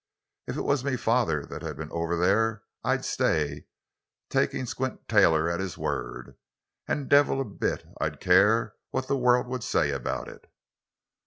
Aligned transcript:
If 0.47 0.57
it 0.57 0.63
was 0.63 0.83
me 0.83 0.97
father 0.97 1.45
that 1.45 1.61
had 1.61 1.77
been 1.77 1.91
over 1.91 2.17
there, 2.17 2.63
I'd 2.83 3.05
stay 3.05 3.49
there, 3.49 3.61
takin' 4.47 4.65
Squint 4.65 5.07
Taylor 5.07 5.47
at 5.47 5.59
his 5.59 5.77
word—an' 5.77 7.07
divvle 7.07 7.39
a 7.39 7.45
bit 7.45 7.85
I'd 8.01 8.19
care 8.19 8.73
what 8.89 9.07
the 9.07 9.15
world 9.15 9.45
would 9.45 9.63
say 9.63 9.91
about 9.91 10.27
it!" 10.27 10.51